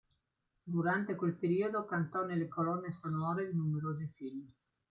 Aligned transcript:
Durante 0.65 1.15
quel 1.15 1.35
periodo 1.35 1.85
cantò 1.85 2.25
nelle 2.25 2.47
colonne 2.47 2.91
sonore 2.91 3.51
di 3.51 3.55
numerosi 3.55 4.09
film. 4.15 4.51